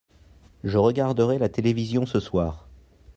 je 0.63 0.79
regarderai 0.79 1.37
la 1.37 1.47
télévision 1.47 2.07
ce 2.07 2.19
soir. 2.19 2.67